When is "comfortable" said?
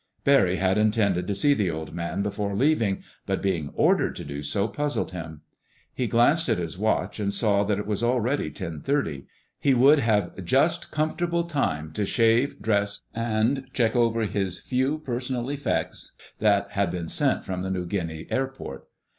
10.89-11.43